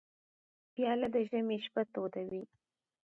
پیاله 0.73 1.07
د 1.13 1.15
ژمي 1.29 1.57
شپه 1.65 1.81
تودوي. 1.93 2.43